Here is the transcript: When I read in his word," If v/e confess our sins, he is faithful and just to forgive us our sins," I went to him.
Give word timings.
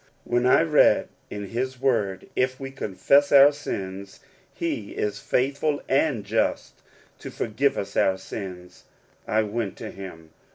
When 0.23 0.47
I 0.47 0.63
read 0.63 1.09
in 1.29 1.45
his 1.49 1.79
word," 1.79 2.27
If 2.45 2.55
v/e 2.55 2.71
confess 2.71 3.31
our 3.31 3.51
sins, 3.51 4.19
he 4.51 4.93
is 4.93 5.19
faithful 5.19 5.83
and 5.87 6.25
just 6.25 6.81
to 7.19 7.29
forgive 7.29 7.77
us 7.77 7.95
our 7.95 8.17
sins," 8.17 8.85
I 9.27 9.43
went 9.43 9.77
to 9.77 9.91
him. 9.91 10.31